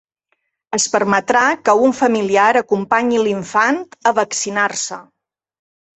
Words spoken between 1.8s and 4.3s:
un familiar acompanyi l’infant a